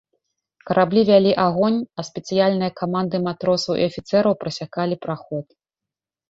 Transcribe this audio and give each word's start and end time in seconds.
Караблі 0.67 1.01
вялі 1.09 1.33
агонь, 1.43 1.77
а 1.99 2.05
спецыяльныя 2.07 2.71
каманды 2.81 3.21
матросаў 3.27 3.73
і 3.83 3.85
афіцэраў 3.89 4.33
прасякалі 4.41 4.95
праход. 5.07 5.45